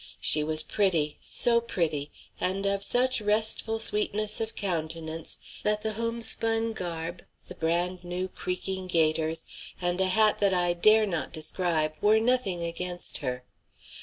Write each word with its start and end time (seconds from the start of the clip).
She 0.19 0.43
was 0.43 0.63
pretty; 0.63 1.17
so 1.21 1.61
pretty, 1.61 2.09
and 2.39 2.65
of 2.65 2.81
such 2.81 3.21
restful 3.21 3.77
sweetness 3.77 4.41
of 4.41 4.55
countenance, 4.55 5.37
that 5.61 5.83
the 5.83 5.93
homespun 5.93 6.73
garb, 6.73 7.21
the 7.47 7.53
brand 7.53 8.03
new 8.03 8.27
creaking 8.27 8.87
gaiters, 8.87 9.45
and 9.79 10.01
a 10.01 10.07
hat 10.07 10.39
that 10.39 10.55
I 10.55 10.73
dare 10.73 11.05
not 11.05 11.31
describe 11.31 11.93
were 12.01 12.19
nothing 12.19 12.63
against 12.63 13.19
her. 13.19 13.43